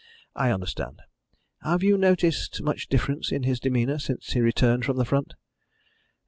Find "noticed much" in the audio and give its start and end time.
1.95-2.87